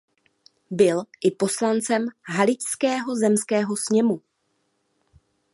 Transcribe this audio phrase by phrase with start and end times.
[0.71, 4.21] Byl i poslancem haličského zemského sněmu.